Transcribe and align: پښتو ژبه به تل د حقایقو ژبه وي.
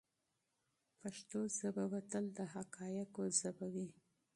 پښتو 0.99 1.39
ژبه 1.57 1.83
به 1.91 1.99
تل 2.11 2.25
د 2.37 2.39
حقایقو 2.53 3.23
ژبه 3.39 3.65
وي. 3.73 3.89